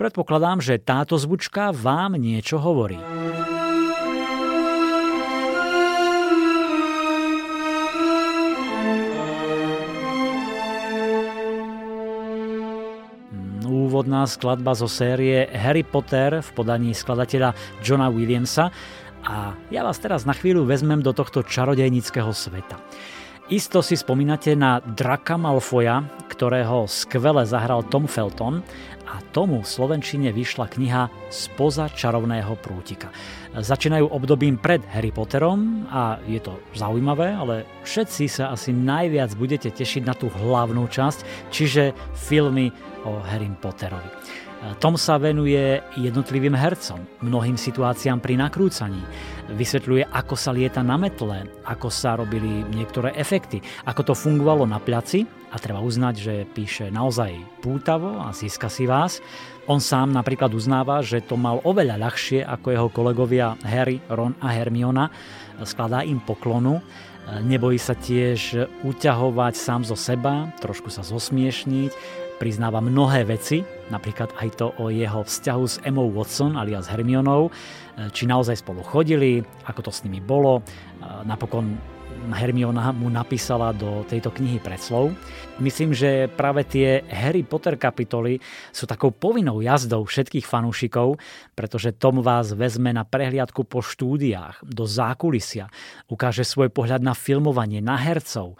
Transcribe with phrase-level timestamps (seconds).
[0.00, 2.96] Predpokladám, že táto zvučka vám niečo hovorí.
[13.70, 17.52] úvodná skladba zo série Harry Potter v podaní skladateľa
[17.84, 18.72] Johna Williamsa
[19.26, 22.80] a ja vás teraz na chvíľu vezmem do tohto čarodejnického sveta.
[23.50, 26.06] Isto si spomínate na Draka Malfoja,
[26.40, 28.64] ktorého skvele zahral Tom Felton
[29.04, 33.12] a tomu v Slovenčine vyšla kniha Spoza čarovného prútika.
[33.52, 39.68] Začínajú obdobím pred Harry Potterom a je to zaujímavé, ale všetci sa asi najviac budete
[39.68, 42.72] tešiť na tú hlavnú časť, čiže filmy
[43.04, 44.08] o Harry Potterovi.
[44.76, 49.00] Tom sa venuje jednotlivým hercom, mnohým situáciám pri nakrúcaní.
[49.56, 54.76] Vysvetľuje, ako sa lieta na metle, ako sa robili niektoré efekty, ako to fungovalo na
[54.76, 59.24] placi a treba uznať, že píše naozaj pútavo a získa si vás.
[59.64, 64.52] On sám napríklad uznáva, že to mal oveľa ľahšie ako jeho kolegovia Harry, Ron a
[64.52, 65.08] Hermiona.
[65.64, 66.84] Skladá im poklonu
[67.38, 71.92] Nebojí sa tiež uťahovať sám zo seba, trošku sa zosmiešniť,
[72.40, 73.60] priznáva mnohé veci,
[73.92, 77.52] napríklad aj to o jeho vzťahu s Emma Watson alias Hermionou,
[78.16, 80.64] či naozaj spolu chodili, ako to s nimi bolo.
[81.28, 81.76] Napokon
[82.30, 85.12] Hermiona mu napísala do tejto knihy predslov.
[85.60, 88.40] Myslím, že práve tie Harry Potter kapitoly
[88.72, 91.20] sú takou povinnou jazdou všetkých fanúšikov,
[91.52, 95.68] pretože Tom vás vezme na prehliadku po štúdiách, do zákulisia,
[96.08, 98.56] ukáže svoj pohľad na filmovanie, na hercov,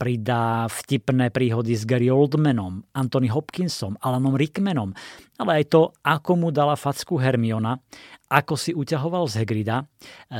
[0.00, 4.90] pridá vtipné príhody s Gary Oldmanom, Anthony Hopkinsom, Alanom Rickmanom,
[5.38, 7.78] ale aj to, ako mu dala facku Hermiona
[8.26, 9.86] ako si uťahoval z Hegrida, e,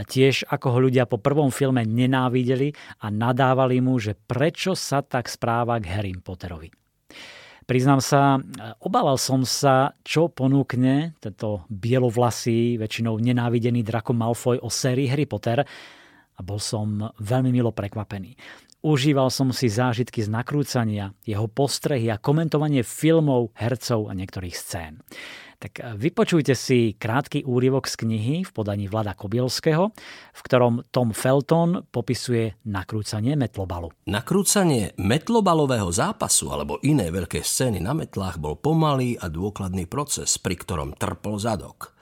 [0.03, 5.31] tiež ako ho ľudia po prvom filme nenávideli a nadávali mu, že prečo sa tak
[5.31, 6.71] správa k Harry Potterovi.
[7.67, 8.41] Priznám sa, e,
[8.83, 15.63] obával som sa, čo ponúkne tento bielovlasý, väčšinou nenávidený Draco Malfoy o sérii Harry Potter
[16.37, 18.39] a bol som veľmi milo prekvapený.
[18.87, 25.03] Užíval som si zážitky z nakrúcania, jeho postrehy a komentovanie filmov, hercov a niektorých scén.
[25.57, 29.89] Tak e, vypočujte si krátky úryvok z knihy v podaní Vlada Kobielského,
[30.33, 33.93] v ktorom Tom Felton popisuje nakrúcanie metlobalu.
[34.05, 40.61] Nakrúcanie metlobalového zápasu alebo iné veľké scény na metlách bol pomalý a dôkladný proces, pri
[40.61, 41.97] ktorom trpol zadok.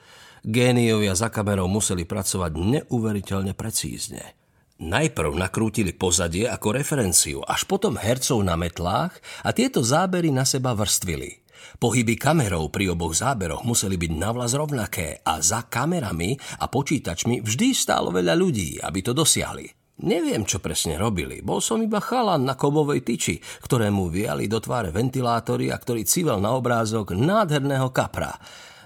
[0.45, 4.37] Géniovia za kamerou museli pracovať neuveriteľne precízne.
[4.75, 9.17] Najprv nakrútili pozadie ako referenciu, až potom hercov na metlách
[9.47, 11.41] a tieto zábery na seba vrstvili–
[11.79, 17.69] Pohyby kamerov pri oboch záberoch museli byť navlas rovnaké a za kamerami a počítačmi vždy
[17.75, 19.85] stálo veľa ľudí, aby to dosiahli.
[19.95, 21.39] Neviem, čo presne robili.
[21.39, 26.43] Bol som iba chalan na kobovej tyči, ktorému viali do tváre ventilátory a ktorý civel
[26.43, 28.35] na obrázok nádherného kapra.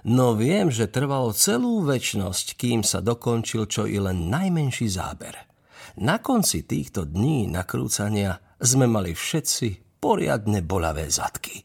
[0.05, 5.49] No viem, že trvalo celú väčnosť, kým sa dokončil čo i len najmenší záber.
[5.99, 11.65] Na konci týchto dní nakrúcania sme mali všetci poriadne bolavé zadky.